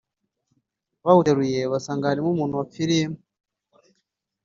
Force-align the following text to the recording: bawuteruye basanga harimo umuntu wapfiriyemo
bawuteruye 1.05 1.59
basanga 1.71 2.09
harimo 2.09 2.29
umuntu 2.31 2.59
wapfiriyemo 2.59 3.19